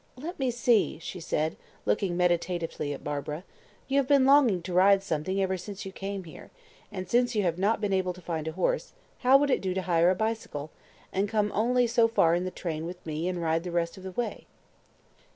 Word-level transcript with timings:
"Let 0.17 0.39
me 0.39 0.49
see," 0.49 0.97
she 0.97 1.19
said, 1.19 1.57
looking 1.85 2.17
meditatively 2.17 2.91
at 2.91 3.03
Barbara. 3.03 3.43
"You 3.87 3.97
have 3.97 4.07
been 4.07 4.25
longing 4.25 4.63
to 4.63 4.73
ride 4.73 5.03
something 5.03 5.39
ever 5.39 5.57
since 5.57 5.85
you 5.85 5.91
came 5.91 6.23
here, 6.23 6.49
and 6.91 7.07
since 7.07 7.35
you 7.35 7.43
have 7.43 7.59
not 7.59 7.79
been 7.79 7.93
able 7.93 8.11
to 8.13 8.19
find 8.21 8.47
a 8.47 8.53
horse, 8.53 8.93
how 9.19 9.37
would 9.37 9.51
it 9.51 9.61
do 9.61 9.75
to 9.75 9.83
hire 9.83 10.09
a 10.09 10.15
bicycle, 10.15 10.71
and 11.13 11.29
come 11.29 11.51
only 11.53 11.85
so 11.85 12.07
far 12.07 12.33
in 12.33 12.45
the 12.45 12.49
train 12.49 12.87
with 12.87 13.05
me 13.05 13.27
and 13.27 13.43
ride 13.43 13.61
the 13.63 13.69
rest 13.69 13.95
of 13.95 14.01
the 14.01 14.09
way?" 14.11 14.47